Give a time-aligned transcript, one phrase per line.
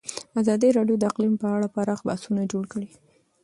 [0.41, 2.89] ازادي راډیو د اقلیم په اړه پراخ بحثونه جوړ کړي.